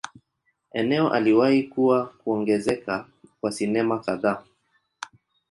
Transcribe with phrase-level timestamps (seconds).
[0.71, 3.07] Eneo aliwahi kuwa kuongezeka
[3.41, 4.43] kwa sinema kadhaa.